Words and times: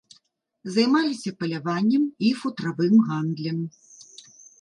Займаліся 0.77 1.31
паляваннем 1.43 2.03
і 2.29 2.31
футравым 2.39 2.95
гандлем. 3.11 3.59